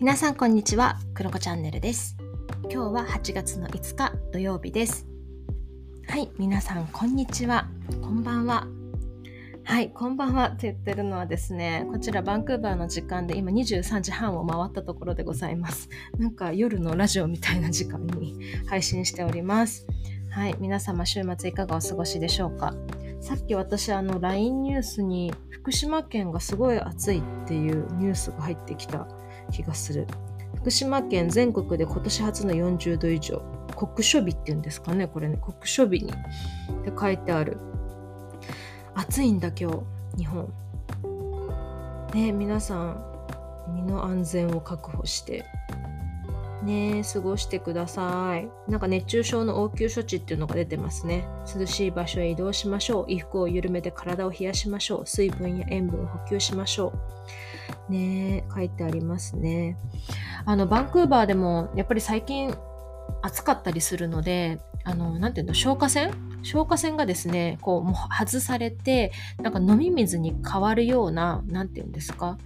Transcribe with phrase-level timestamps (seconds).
[0.00, 2.16] 皆さんこんにちは、クロコチャンネルです。
[2.72, 5.06] 今日は8月の5日土曜日です。
[6.08, 7.68] はい、皆さんこんにちは、
[8.00, 8.66] こんばんは。
[9.62, 15.90] はい、こんばんはって言ってるのはですね、こちらバンクーバーの時間で今23時半を回ったところでございます。
[16.16, 19.86] なんか夜のラジオみたいな時間に 配信しております。
[20.30, 22.74] はい、皆様週末いかがお過ごしでしょうか
[23.20, 29.06] さっき私あの LINE ニュースに福島県がすごい暑いっていうニュースが入ってきた
[29.50, 30.06] 気がする。
[30.56, 33.42] 福島県全国で今年初の40度以上。
[33.74, 35.38] 酷暑日っていうんですかね、これね。
[35.38, 36.12] 酷暑日に。
[36.12, 36.14] っ
[36.84, 37.58] て書いてある。
[38.94, 40.52] 暑いんだ今日、日本。
[42.14, 43.04] ね皆さん、
[43.74, 45.44] 身の安全を確保して、
[46.62, 48.70] ね過ごしてください。
[48.70, 51.24] なんか熱中症の応急処置っていうのが出てますね。
[51.58, 53.04] 涼しい場所へ移動しましょう。
[53.04, 55.06] 衣服を緩めて体を冷やしましょう。
[55.06, 56.92] 水分や塩分を補給しましょう。
[57.90, 59.76] ね書いてありますね。
[60.46, 62.54] あの、バンクーバーでもやっぱり最近
[63.22, 66.12] 暑かったりするので、あの、なんていうの、消火栓？
[66.42, 72.38] 消火栓がですね、こう、もう外されて、なんか飲み水に変わるような、何て言うんですか、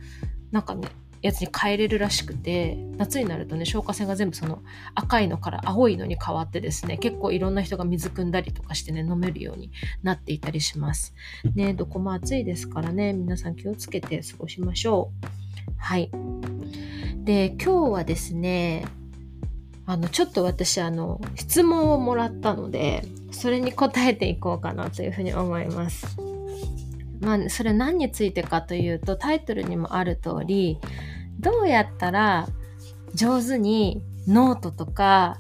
[0.51, 0.89] なんかね、
[1.25, 4.63] やつに変えれるらしくて夏になるとね消火栓が全部その
[4.95, 9.71] 赤いのから青いのに変わってですね結構いろんな人が水汲んだりとかしてね飲めるように
[10.03, 11.15] なっていたりします。
[11.55, 15.73] ねどこも暑いですからね皆さん気をつけて過ごしましょう。
[15.79, 16.11] はい。
[17.25, 18.85] で今日はですね
[19.87, 26.19] あのちょっと私あの質問をもらったのでそれに答えていこうかなというふうに思います。
[27.21, 30.79] まあ、それ何についてかというとタイトルにもある通り
[31.45, 32.49] どうやったら
[33.15, 35.39] 上手にノートとか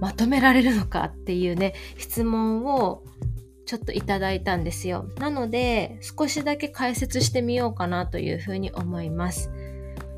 [0.00, 3.02] まとめられるのかっていうね質問を
[3.64, 5.06] ちょっといただいたんですよ。
[5.18, 9.50] なので少しだけ解説してみようかなというふうに思います、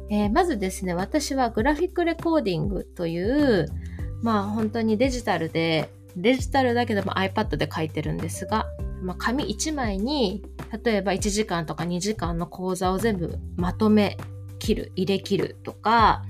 [0.09, 3.66] えー、まずですね私はグラフィックレコーディングという
[4.22, 8.66] まあ本当にデジタルでデジタルだけども iPad で書いてるんですが
[9.03, 10.43] まあ、紙1枚に
[10.84, 14.19] 例えば1時間とか2時間の講座を全部まとめ
[14.60, 16.22] 切る入れ切るとか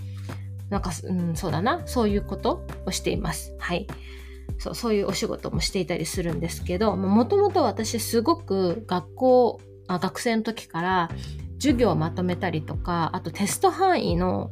[0.71, 1.83] なんか、うん、そうだな。
[1.87, 3.55] そういうことをしています。
[3.59, 3.87] はい。
[4.59, 11.11] そうそういうお仕事もしていたりするんですけどもともと私すごく学校あ学生の時から
[11.55, 14.51] 授業をまとめたりとかあとテスト範囲の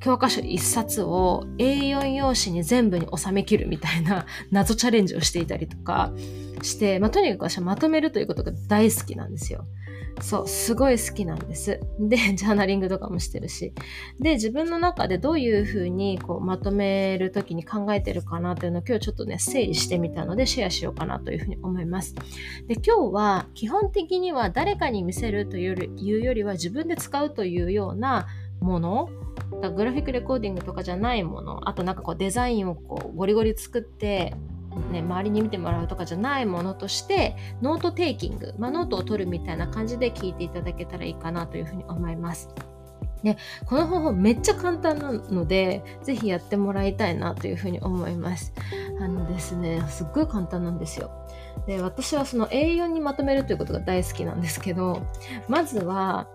[0.00, 6.10] 教科書1冊を A4 用紙に全部に収め切るみたいな 謎チャレンジをしていたりとか
[6.62, 9.66] して、まあ、とにかく私はまとめるということが大好きなんですよ。
[10.20, 11.80] そう、すごい好きなんです。
[12.00, 13.72] で、 ジャーナリングとかもしてるし。
[14.20, 22.14] で、自分の中でどういうふうにこうまとめるときに考えてるかなというのを今日ちょっとね、整理してみたのでシェアしようかなというふうに思います。
[22.66, 28.26] で、今日は基本的には誰かに見せるというよりは自分で使うというような
[28.60, 29.08] もの
[29.74, 34.34] グラフィックレコーディングとかじゃないものあとなんかこうデザインをこうゴリゴリ作って、
[34.78, 42.48] ね、周りに見てもらうとかじゃないものとして note taking、まあ、ノートを取るみたいな感じで聞いていただけたらいいかなというふうに思います。
[43.22, 48.52] でこの方法めっちゃ簡単なのでぜひやってもらいたいなというふうに思います。
[49.00, 51.10] あのですねすっごい簡単なんですよ。
[51.66, 55.02] で私はその A4 にまとめるということが大好きなんですけど
[55.48, 56.28] まずは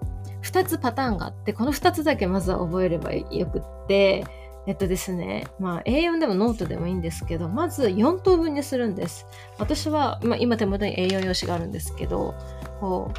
[0.44, 4.26] 2つパターンがあってこの2つだけまずは覚えればよくって
[4.66, 5.48] えっとですね。
[5.60, 9.26] まあ A4 でもノートでもいいんですけどまず4等分にするんです。
[9.58, 12.34] 私は、まあ、今手元に A4 用紙があるんですけど
[12.80, 13.12] こ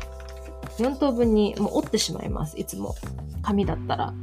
[0.79, 2.59] う4等分にもう折ってしまいます。
[2.59, 2.95] いつも
[3.43, 4.15] 紙だったら。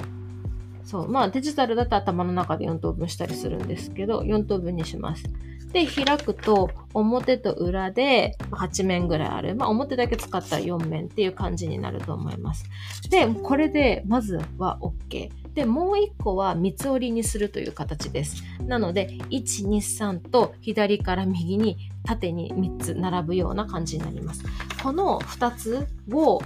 [0.84, 1.12] そう。
[1.12, 5.24] まあデジタルだと頭の中で4等分したりするんですけど4等分にします。
[5.72, 12.66] で開くと表と裏で8面ぐらいある、まあ、表だけ使ったら4面っていう感じになると思います。
[13.09, 18.44] でこれでまずは OK でもう1個は三つ折りにするという形です。
[18.66, 24.44] なので123と左から右に縦に3つ並ぶような感じになります。
[24.84, 26.41] この2つを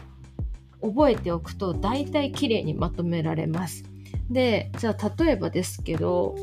[0.82, 3.84] 覚えておくと大体綺麗にまとめられます。
[4.30, 6.36] でじゃあ例えばですけど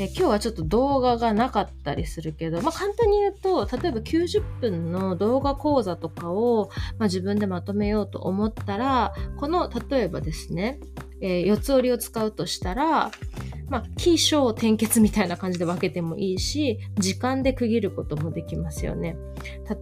[0.00, 10.78] え今日はちょっと動画がなかったりするけど、まあ、簡単に言うと例えば90分の動画講座とかを、まあ、自分でまとめようと思ったらこの例えばですね、
[11.20, 13.10] えー、四つ折りを使うとしたら
[13.70, 19.16] まあ、起承転結みたいな感じで分けてもいいし、時間で区切ることもできますよね。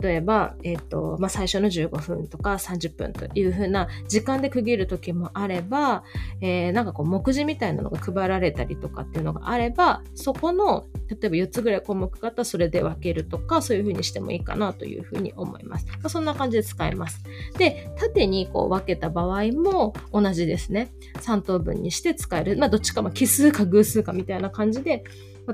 [0.03, 6.03] 例えば、えっ、ー、と、まあ、最初の15分とか30分というふうな時間で区切る時もあれば、
[6.41, 15.87] えー、なんかこう、目次みたいなのが配られたりとかっていうのがあれば、そこの例えば4つぐらい項目があったらそれで分けるとか、そういう風にしてもいいかなという風に思います。
[15.87, 17.23] まあ、そんな感じで使えます。
[17.59, 20.91] で、縦にこう分けた場合も同じですね。
[21.27, 22.57] 3等分にして使える。
[22.57, 25.05] まあ、どっちか、ま、奇数か偶数かみたいな感じで、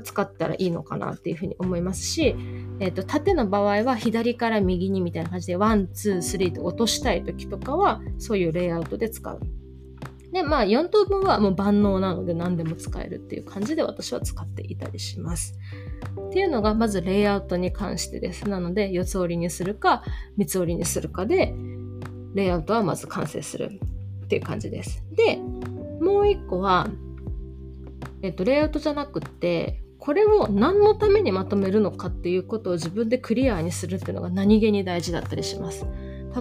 [0.01, 2.35] 使ったらいいのかなっていうふうに思いますし、
[2.79, 9.39] えっ、ー、と、縦の場合は左から右にみたいな感じで、 one、two、three と落としたい時とかは、そういうレイアウトで使う。
[10.31, 15.59] で、まあ4等分はもう万能なので何でも使えるっていう感じで私は使っていたりします。
[16.29, 18.49] っていうのがまずレイアウトに関してです。
[18.49, 20.03] なので四つ折りにするか
[20.35, 21.53] 三つ折りにするかで
[22.33, 23.79] レイアウトはまず完成する
[24.33, 25.03] っていう感じです。
[25.11, 25.37] で、
[26.01, 26.87] もう一個は、
[28.21, 35.85] えっと、レイアウトじゃなくて、これを何のためにまとめるのかっていうことを自分でクリアにするっていうのが何気に大事だったりします。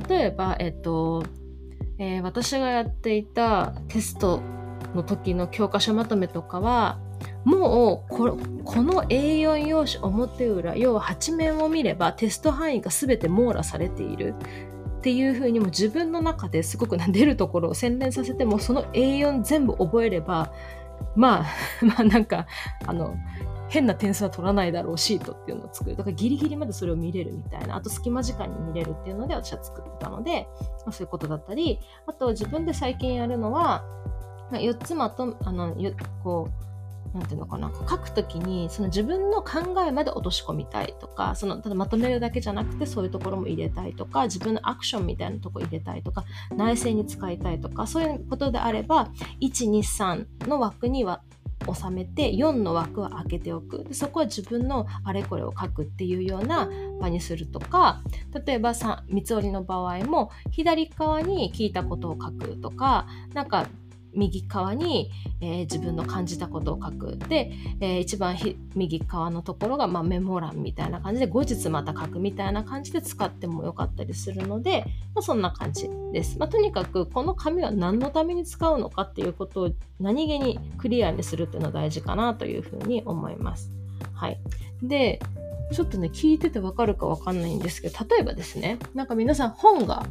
[0.08, 1.24] 例えば、えっと、
[1.98, 4.40] えー、私がやっていたテスト
[4.94, 6.98] の時の教科書まとめとかは
[7.44, 14.34] もうここの A4 用紙表裏要は8面を見ればテスト範囲が全て網羅されている
[15.02, 20.52] っていう風にも自分の中ですごく出るところを洗練させてもその A4 全部覚えれば
[21.16, 21.46] まあ
[21.84, 22.46] まあなんか
[22.86, 23.16] あの
[23.68, 25.96] 変な点数は取らないだろうシートっていうのを作る。
[25.96, 27.74] だからギリギリまでそれを見れるみたいな。
[27.74, 30.46] あと隙間時間に見れるっていうので私は作ってたので、
[30.84, 33.82] まあ、そういうことだったり、あと自分で最近やるのは、
[34.52, 35.74] 4つまと、あの、
[36.22, 36.71] こう、
[37.14, 46.24] なんていうのかな、書くときに、その自分の考えまで落とし込みたいとか、その、ただまとめるだけじゃなくて、そういうところも入れたいとか、自分のアクションみたいなとこ入れたいとか、
[46.56, 49.10] 内政に使いたいとか、そういうことであれば、
[49.40, 51.22] 1、2、3の枠には
[51.72, 53.86] 収めて4の枠は開けておく。
[53.92, 56.68] そこは自分のあれこれを書くっていうような
[57.00, 58.02] 場にするとか
[58.46, 63.68] 例えば三つ折りの場合も左側に聞いたことを書くとかなんか
[64.14, 65.10] 右側に、
[65.40, 67.16] えー、自分の感じたことを書く。
[67.28, 68.36] で、えー、一番
[68.74, 76.38] 右側のところが、まあ、メモ欄みたいな感じで後日また書くみたいな感じで使ってもよかったりするので、まあ、そんな感じです。
[76.38, 79.70] まあ、とにかくこの紙は何のために使うのかっていうことを
[80.00, 83.70] 何気にクリアにするっていうのは大事かなというふうに思います。
[84.14, 84.38] はい。
[84.82, 85.20] で、
[85.72, 90.06] ちょっとね、聞いててわかるかわかんないんですけど、例えばですね、なんか皆さん本が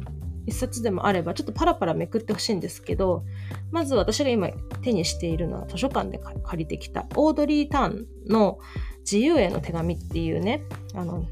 [0.46, 3.24] 一冊でもあれば、ちょっとパラパラめくってほしいんですけど、
[3.70, 4.48] まず私が今
[4.82, 8.58] 手にしているのは図書館で借りてきたオードリー・ターンの
[9.00, 11.24] 自由への手紙っていうね、あの、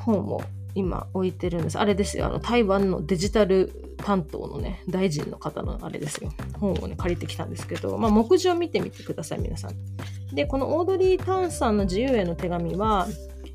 [0.00, 0.42] 本を
[0.74, 1.78] 今置いてるんです。
[1.78, 6.32] あれですよ、あの台湾のデジタル担当のね、大臣の方のあれですよ。
[6.58, 10.34] 本をね、借りてきたんですけど、まあ、目次を見てみてください、皆さん。
[10.34, 13.06] で、このオードリー・ターンさんの自由への手紙は、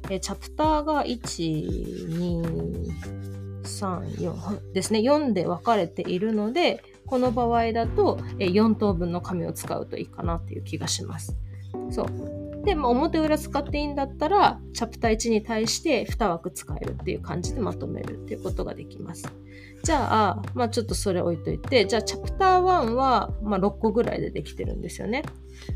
[0.09, 3.24] えチャプターが1、2、
[3.65, 4.99] 3、4ですね。
[4.99, 11.35] 4で分かれているので、この場合だと4等分の紙を使うといいかなっていう気がします。
[11.91, 12.35] そう。
[12.65, 19.31] で、まあ、表裏使っていいんだったら、チャプター1に対して2枠使えるっていう感じでまとめるっていうことができます。
[19.83, 25.23] じゃあ、まあちょっとそれ置いといて、じゃあチャプター1は、まあ、6個ぐらいでできてるんですよね。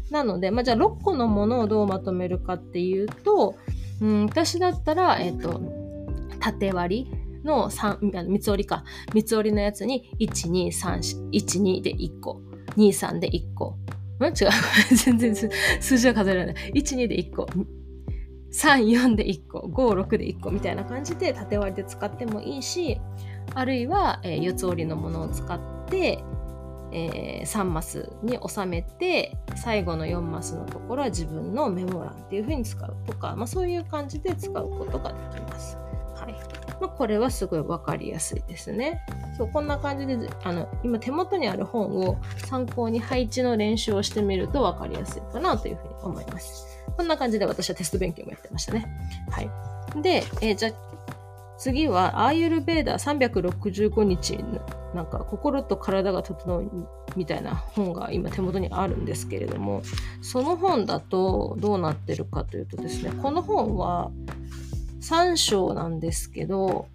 [0.09, 3.55] なので、まあじゃあ6個のものをどうまとめるかっていうと、
[4.01, 5.61] うん、私だったら、えっ、ー、と、
[6.39, 8.83] 縦割りの、三つ折りか。
[9.13, 12.41] 三つ折りのやつに、1、2、3、1、2で1個。
[12.77, 13.77] 2、3で1個。
[14.19, 14.25] ん？
[14.25, 14.33] 違う。
[14.95, 15.35] 全然
[15.79, 16.71] 数字は数えられない。
[16.73, 17.47] 1、2で1個。
[18.51, 19.59] 3、4で1個。
[19.59, 22.99] 5、6で1個みたいな感じで縦割りで使ってもいいし、
[23.55, 26.23] あるいは、えー、四つ折りのものを使って、
[26.91, 35.77] えー、3マスに収めて最後の4マスのところは自分のメモ欄っていう風に使うとか、まあ、そういう感じで使うことができます。
[36.79, 39.01] まあ、これはすごい分かりやすいですね。
[39.37, 46.65] そうこんな感じであの今手元にある本を参考に配置の練習をしてみると分かりやすいかなというふうに思います。
[46.95, 48.85] こんな感じで私はテスト勉強もやってましたね。
[49.29, 49.49] はい。
[50.01, 50.71] で、えー、じゃ
[51.59, 54.39] 次は、アーユルベーダー365日、
[54.95, 59.81] なんか心と体が整うみたいな本が今手元にあるんですけれども、
[60.21, 64.09] その本だとどうなってるかというとですね、この本は
[65.01, 66.87] 3章なんですけど、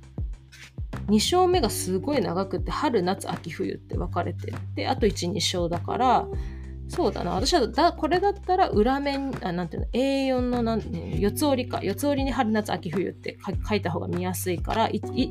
[1.08, 6.26] 2章目がすごい長くて、春、夏、秋、冬って分かれてで、あと1、2章だから、
[6.88, 7.32] そうだな。
[7.32, 10.82] 私はだ、これだったら裏面、あなんていうの、A4 のなん、
[11.18, 11.80] 四つ折りか。
[11.82, 15.30] 四つ折りに春、夏、秋、冬って書いた方が見やすいから、いい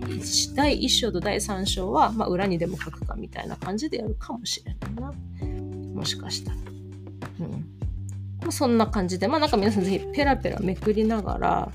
[0.56, 5.14] 第1章と第3章は、まあ、裏にでも書くかみたいな感じでやるかもしれないな。
[5.94, 6.58] もしかしたら。
[8.44, 8.52] うん。
[8.52, 11.72] そんな感じで、まあなんか皆さんぜひペラペラめくりながら、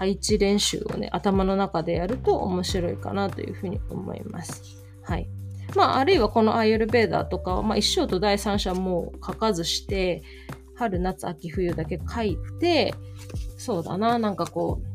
[0.00, 4.82] 配置練習をね、頭の中でやると面白いかなというふうに思います。
[5.02, 5.28] はい。
[5.76, 10.22] まあ、あるいはこのアイエルベーダーとかは、まあ、一章と第三章も書かずして、
[10.74, 12.94] 春、夏、秋、冬だけ書いて、
[13.58, 14.89] そうだな、なんかこう、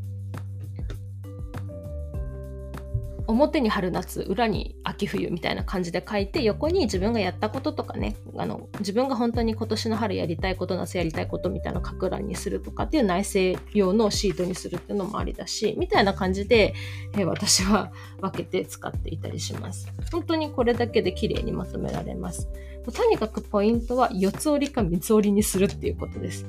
[3.36, 16.74] 表に春夏裏に秋冬みたいな感じで書いて横に自分がやったこととかねあの自分が本当に今年の春やりたいこと夏やりたいことみたいな書く欄にするとかっていう内政用のシートにするっていうのもありだしみたいな感じで、
[17.14, 19.92] えー、私は分けて使っていたりします。
[20.12, 22.48] 本当にこれだけで綺麗にまとめられます。
[22.94, 26.46] とにかくポイントは四つ折りか三つ折りにするっていうことです。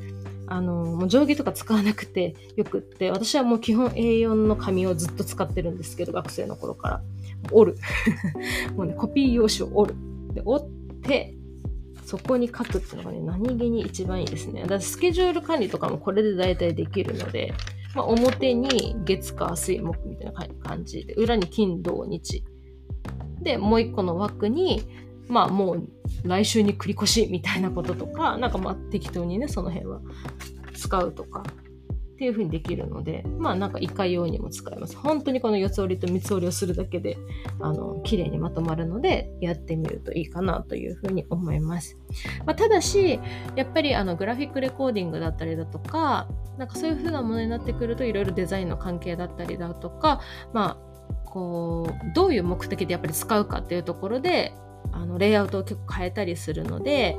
[0.49, 7.03] あの、もう定規とか使わなくてよくって、私はもう基本 A4 の紙をずっと使ってるんですけど、学生の頃から。
[7.53, 7.79] 折る。
[8.77, 10.35] もうね、コピー用紙を折る。
[10.35, 10.67] で、折っ
[11.03, 11.35] て、
[12.05, 14.63] そこに書くっていうのがね、何気に一番いいですね。
[14.63, 17.53] だからスケジュール管理とかもこれで大体できるので、
[17.97, 22.45] まあ、表に月火水木みたいな感じで、裏に金土日。
[23.43, 24.83] で、もう一個の枠に、
[25.29, 25.89] まあもう
[26.25, 30.01] 来週に繰り越しみたいなこととか、なんかまあ適当にね、その辺は
[30.75, 31.43] 使うとか、
[32.17, 34.97] っていう風にできるので、まあなんかいかようにも使えます。
[34.97, 37.19] 本当にこの四つ折りと三つ折りをするだけで、
[37.61, 41.99] あの、綺麗にまとまるので、やってみるといいかなという風に思います。
[42.47, 43.21] まあ、ただし、
[43.55, 50.23] やっぱりあの、グラフィックレコーディングだったりだとか、なんかそういう風なものになってくると、いろいろデザインの関係だったりだとか、
[50.55, 54.55] まあ、こう、どういう目的でやっぱり使うかっていうところで、
[54.93, 57.17] あのレイアウトを結構変えたりするので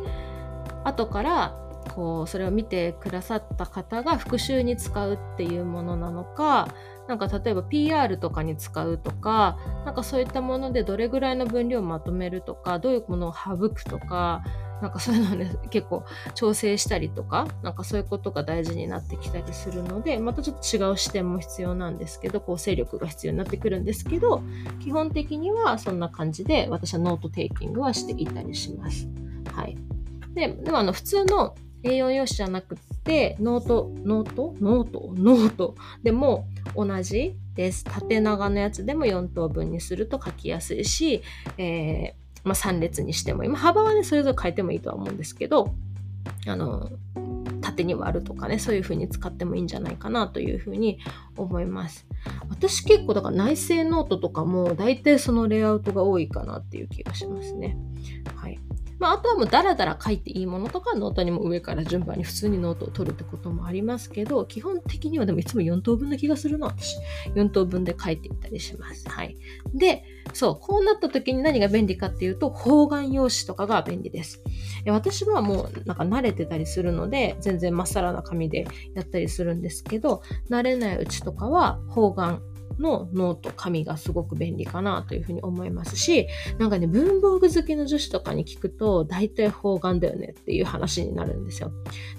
[0.84, 1.56] 後から
[1.88, 6.68] こうそれを見てくださった方が復習に使うっていうものなのか
[7.08, 14.44] なんか例えば PR とかに使うとかなんかそういったものでどれぐらいの分量をまとめるとかどういうものを省くとか
[14.82, 16.04] なんかそういうのをね、結構
[16.36, 24.42] 調整したりとか、なんかそういうことが大事になってきたりするので、またちょっと違う視点も必要なんですけど、構成力が必要になってくるんですけど、
[24.84, 29.08] 基本的にはそんな感じで私はノートテイキングはしていたりします。
[29.54, 29.78] はい。
[30.34, 34.54] で、でもあの普通の A4 用紙じゃなくて、ノート、ノート？
[34.60, 35.14] ノート？
[35.16, 35.76] ノート？
[36.04, 37.84] でも同じです。
[37.84, 41.24] 縦長のやつでも4等分にすると書きやすいし、
[41.58, 45.76] えーまあ、3列にしても、今幅はね、それぞれ変えてもいいとは思うんですけど、
[46.48, 46.90] あの、
[47.62, 51.00] 縦に割るとかね、そういう風に使ってもいいんじゃないかなという風に
[51.36, 52.08] 思います。
[52.50, 57.78] 私結構だから内省ノートとかも大体そのレイアウトが多いかなっていう気がしますね。
[58.36, 58.60] はい。
[59.00, 66.98] まあ、あとはもうダラダラ書いていいものとかノートにも上から順番に普通にノートを取るってこともありますけど、基本的にはでもいつも4等分な気がするな、私。
[67.36, 69.08] 4等分で書いていたりします。
[69.10, 69.38] はい。
[69.74, 74.42] で、そう、こうなった時に何が便利かっていうと、方眼用紙とかが便利です。
[74.88, 82.42] 私はもうなんか慣れてたりするので、全然まっさらな紙でやったりするんですけど、慣れないうちとかは方眼
[82.80, 86.28] のノート、紙がすごく便利かなというふうに思いますし、
[86.60, 91.72] なんかね、文房具好きの女子とかに聞くと、大体方眼だよねっていう話になるんですよ。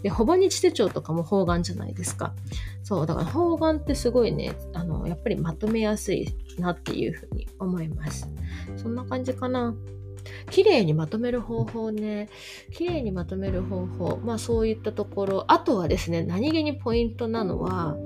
[0.02, 2.34] で、ほぼ日手帳とかも方眼じゃないですか。
[2.82, 8.28] そう、だから方眼ってすごいね、あの、やっぱりまとめやすいなっていうふうに思います。
[8.76, 9.74] そんな感じかな。
[10.50, 12.28] 綺麗にまとめる方法ね。
[12.72, 14.20] 綺麗にまとめる方法。
[14.24, 15.44] まあそういったところ。
[15.48, 17.96] あとはですね、何気にポイントなのは、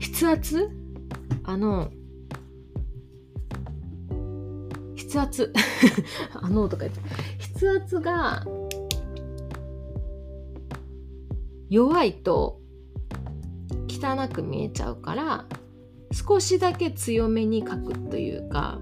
[0.00, 0.70] 筆圧
[1.44, 1.90] あの、
[4.96, 5.52] 筆圧。
[6.34, 7.00] あのとか言って、
[7.54, 8.44] 筆圧が
[11.68, 12.60] 弱いと
[13.88, 15.46] 汚く見えちゃうから、
[16.12, 18.78] 少しだけ強めに書くというか、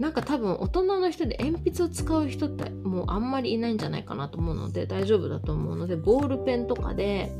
[0.00, 7.30] なんか多分大人の人で鉛筆を使う人ってもうあんまりいないんじゃないかなと思うので大丈夫だと思うのでボールペンとかで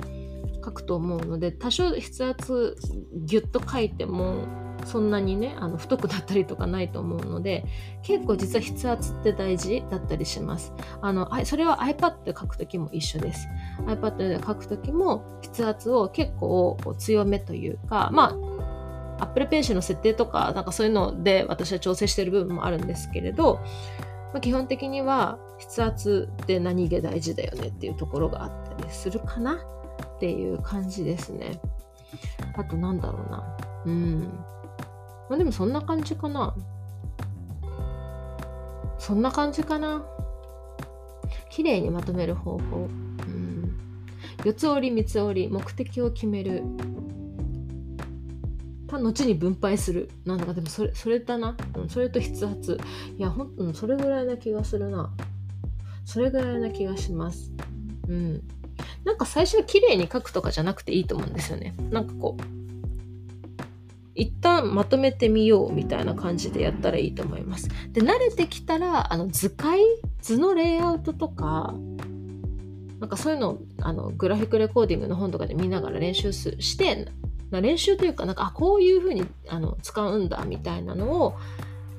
[0.70, 2.76] 書くと思うので多少筆圧
[3.24, 4.46] ギュッと書いても
[4.84, 7.64] そんなにねあの太くなったりとかないと思うので
[8.02, 10.72] 結構実は筆圧って大事だったりします。
[11.02, 13.48] あのそれは iPad で書くときも一緒です。
[13.86, 18.36] iPad で書くときも筆圧を結構強めというかま
[19.18, 23.60] あ Apple Pencil の設定とかなんかそういうので私は調整してる部分もあるんですけれど、
[24.32, 29.58] まあ、基本的には筆圧って何気大事だよねっていうところがあったりするかな。
[30.20, 31.58] っていう感じですね。
[32.54, 33.56] あとなんだろうな。
[33.86, 34.20] うん。
[35.30, 36.54] まあでもそんな感じかな。
[38.98, 40.04] そんな感じかな。
[41.48, 42.76] 綺麗にまとめる方法。
[42.76, 43.74] うん。
[44.44, 46.64] 四つ折り三つ折り、目的を決める。
[48.88, 50.10] 後に分配する。
[50.26, 51.56] なんだかでもそれ、それだな。
[51.76, 52.78] うん、それと筆圧。
[53.16, 55.10] いや、ほん、うん、それぐらいな気がするな。
[56.04, 57.50] それぐらいな気がします。
[58.06, 58.59] うん。
[59.04, 61.74] なんか最初は綺麗に書くとかじゃなくていいと思うんですよね。
[61.90, 62.42] なんかこう、
[64.14, 67.68] 一旦まとめてみようみたいな感じでやったらいいと思います。
[67.92, 69.80] で、慣れてきたら、あの図解
[70.20, 71.74] 図のレイアウトとか、
[73.00, 77.08] なんかそういうのをあのグラフィックレコーディングの本とかで見ながら練習して
[77.50, 81.38] 練習というかなんかあこういうふうにあの使うんだみたいなのを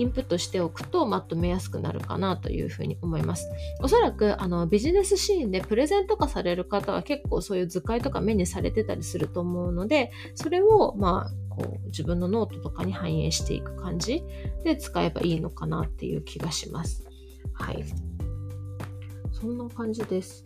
[0.02, 3.48] インプットしておくとまとめやすくなるかなというふうに思います。
[3.82, 14.24] おそらくあのビジネスシーンでプレゼント化される方は結構そういう図解とか目にされてたりすると思うのでそれをまあこう自分のノートとかに反映していく感じ
[14.64, 17.06] で使えばいいのかなっていう気がします。
[17.54, 17.86] はい。
[19.32, 20.46] そんな感じです。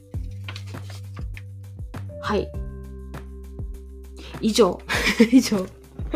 [2.21, 2.51] はい。
[4.41, 4.79] 以上。
[5.31, 5.65] 以上。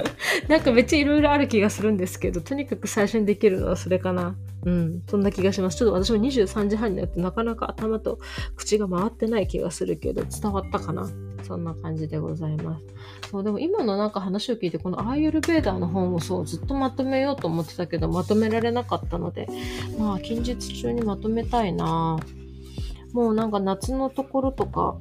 [0.48, 4.36] なんかめっちゃいろいろある気がするんですけど、とにかく最初にできるのはそれかな。
[4.66, 5.78] うん、そんな気がします。
[5.78, 8.20] ちょっと私も23時半になってなかなか頭と
[8.58, 11.10] 口が回ってない気がするけど、伝わったかな
[11.44, 13.30] そんな感じでございます。
[13.32, 19.48] そう、でも今のなんか話を聞いて、このアーユルベーダーの本をそう、ずっとまとめようと思ってたけど、まとめられなかったので、
[19.98, 22.20] まあ、近日中にまとめたいな
[23.14, 24.98] もうなんか夏のところとか、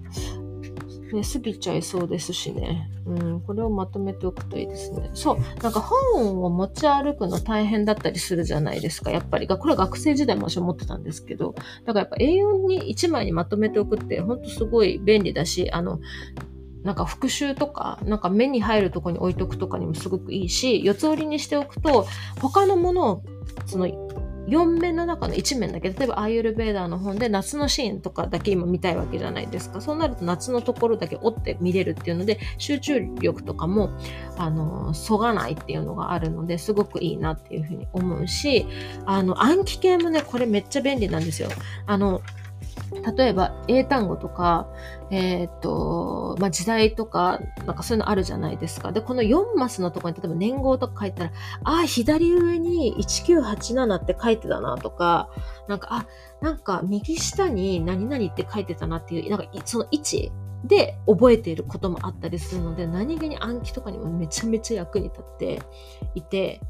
[1.16, 2.90] ね、過ぎちゃいそうですしね。
[3.06, 5.10] うん、これをまとめておくといいですね。
[5.14, 9.46] そう、なんか本を持ち歩くの大変だったりするじゃないですか、やっぱり。
[9.46, 11.54] これは学生時代も私思ってたんですけど、
[11.86, 16.00] だからやっぱ A4 に1枚にまとめておくって、ほんとすごい便利だし、あの、
[16.84, 22.06] なんか復習とか、なんか目に入るとこに置いとくとかにもすごくいいし、四つ折りにしておくと、
[22.40, 23.22] 他のものを、
[23.66, 23.86] その
[24.48, 29.80] 4面の中の1面だけ例えばアイユルベーダーの本で夏のシーンとかだけ今見たいわけじゃないですか。
[29.80, 33.90] そうなると夏のところだけ折って見れるっていうので集中力とかも
[34.36, 38.66] あのそがないっていうのがあるのですごくいいなっていうふうに思うし
[39.04, 41.48] あの暗記系もねこれめっちゃ便利なんですよ。
[41.86, 42.22] あの
[43.16, 44.66] 例えば英単語とか、
[45.11, 48.92] えっ、と、まあ、時代とか、なんかそういうのあるじゃないですか。
[48.92, 51.33] で、この4マスのとこに例えば年号とか書いたら、
[51.64, 55.28] ああ、左上に1987って書いてたなとか、
[55.68, 56.07] なんか、あ、
[56.40, 60.33] なんか右下に何々って書いてたなっていう、なんかその位置
[60.64, 65.62] で覚えていることもあったりするので、何気に暗記とかにもめちゃめちゃ役に立って
[66.14, 66.61] いて、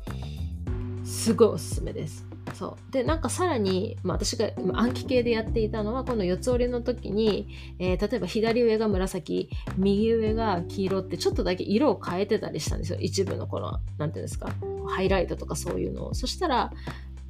[1.05, 2.28] すごいおすすめです。
[2.55, 2.93] そう。
[2.93, 12.99] でなんかさらに、まあ、私が暗記系でやっていたのはこの四つ折りの時に、えー、例えば左上が紫右上が黄色ってちょっとだけ色を変えてたりしたんですよ。
[13.01, 14.51] 一部のこの何て言うんですか
[14.89, 16.15] ハイライトとかそういうのを。
[16.15, 16.73] そしたら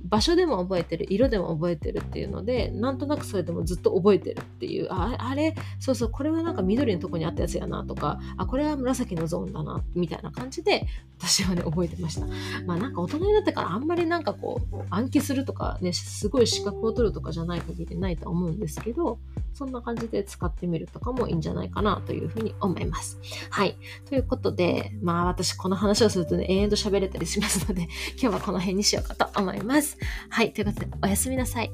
[0.04, 5.54] 場所でも覚えてる色でも覚えてるっていうのでなんとなくそれでもずっと覚えてるっていうああれ？
[5.80, 10.87] そうそうこれはなんか緑のとこにあったやつやなとかあこれは紫のゾーンだなみたいな感じで
[11.18, 12.26] 私はね覚えてました。
[12.64, 19.18] まあなんか大人になってからあんまりなんかこう暗記するとかねすごい資格を取るとかじゃない限りないと思うんですけど
[19.59, 23.18] そんな感じで使ってみるとかもいいんじゃないかなというふうに思います
[23.51, 23.77] はい
[24.09, 27.88] ということでまあ私この話をするとね永遠と喋れたりしますので
[28.21, 29.99] 今日はこの辺にしようかと思います
[30.31, 30.53] はい。
[30.53, 31.73] ということで、おやすみなさい。